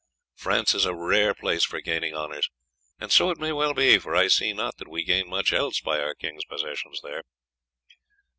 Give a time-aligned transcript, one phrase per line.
[0.35, 2.49] France is a rare place for gaining honours,
[2.99, 5.79] and so it may well be, for I see not that we gain much else
[5.79, 7.21] by our king's possessions there."